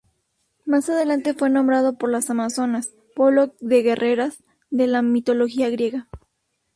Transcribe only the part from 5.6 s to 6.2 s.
griega.